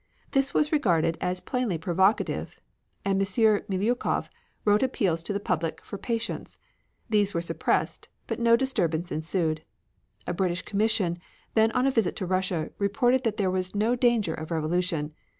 This 0.31 0.51
was 0.51 0.71
regarded 0.71 1.15
as 1.21 1.39
plainly 1.41 1.77
provocative, 1.77 2.59
and 3.05 3.21
M. 3.21 3.27
Miliukov 3.69 4.29
wrote 4.65 4.81
appeals 4.81 5.21
to 5.21 5.31
the 5.31 5.39
people 5.39 5.69
for 5.83 5.99
patience. 5.99 6.57
These 7.07 7.35
were 7.35 7.41
suppressed, 7.41 8.09
but 8.25 8.39
no 8.39 8.55
disturbance 8.55 9.11
ensued. 9.11 9.61
A 10.25 10.33
British 10.33 10.63
Commission, 10.63 11.19
then 11.53 11.71
on 11.73 11.85
a 11.85 11.91
visit 11.91 12.15
to 12.15 12.25
Russia, 12.25 12.71
reported 12.79 13.23
that 13.25 13.37
there 13.37 13.51
was 13.51 13.75
no 13.75 13.95
danger 13.95 14.33
of 14.33 14.49
revolution. 14.49 15.13